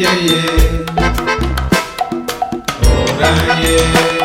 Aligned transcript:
yeah, 0.00 0.14
yeah. 0.14 0.84
Oh, 2.82 3.60
yeah. 3.62 4.19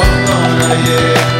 Allah'a 0.00 0.74
yeah. 0.88 1.39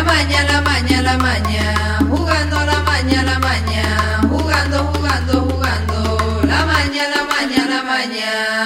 La 0.00 0.06
maña, 0.06 0.42
la 0.44 0.62
maña, 0.62 1.02
la 1.02 1.18
maña, 1.18 1.98
jugando 2.08 2.64
la 2.64 2.80
maña, 2.84 3.22
la 3.22 3.38
maña, 3.38 4.20
jugando, 4.30 4.90
jugando, 4.94 5.42
jugando, 5.42 6.40
la 6.44 6.64
maña, 6.64 7.02
la 7.14 7.24
maña, 7.24 7.66
la 7.66 7.82
maña. 7.82 8.59